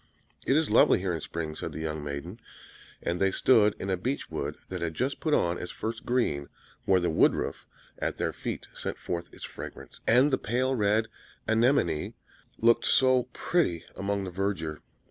[0.47, 2.39] "It is lovely here in spring!" said the young maiden.
[3.03, 6.49] And they stood in a beech wood that had just put on its first green,
[6.85, 11.07] where the woodroof [*] at their feet sent forth its fragrance, and the pale red
[11.47, 12.15] anemony
[12.57, 14.79] looked so pretty among the verdure.